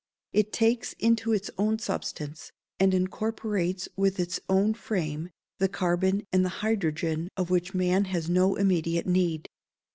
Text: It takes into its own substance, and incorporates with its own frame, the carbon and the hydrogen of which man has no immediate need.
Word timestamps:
It 0.33 0.51
takes 0.51 0.93
into 0.93 1.31
its 1.31 1.51
own 1.59 1.77
substance, 1.77 2.51
and 2.79 2.91
incorporates 2.91 3.87
with 3.95 4.19
its 4.19 4.39
own 4.49 4.73
frame, 4.73 5.29
the 5.59 5.69
carbon 5.69 6.25
and 6.33 6.43
the 6.43 6.49
hydrogen 6.65 7.29
of 7.37 7.51
which 7.51 7.75
man 7.75 8.05
has 8.05 8.27
no 8.27 8.55
immediate 8.55 9.05
need. 9.05 9.47